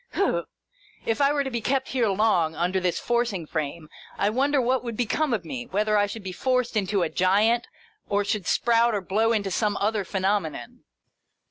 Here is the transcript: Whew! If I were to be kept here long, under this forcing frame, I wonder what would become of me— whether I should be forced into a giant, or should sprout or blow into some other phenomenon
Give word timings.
Whew! 0.13 0.45
If 1.05 1.21
I 1.21 1.31
were 1.31 1.43
to 1.43 1.51
be 1.51 1.61
kept 1.61 1.89
here 1.89 2.09
long, 2.09 2.55
under 2.55 2.79
this 2.79 2.97
forcing 2.99 3.45
frame, 3.45 3.87
I 4.17 4.31
wonder 4.31 4.59
what 4.59 4.83
would 4.83 4.97
become 4.97 5.31
of 5.31 5.45
me— 5.45 5.67
whether 5.67 5.95
I 5.95 6.07
should 6.07 6.23
be 6.23 6.31
forced 6.31 6.75
into 6.75 7.03
a 7.03 7.07
giant, 7.09 7.67
or 8.09 8.23
should 8.25 8.47
sprout 8.47 8.95
or 8.95 9.01
blow 9.01 9.31
into 9.31 9.51
some 9.51 9.77
other 9.77 10.03
phenomenon 10.03 10.85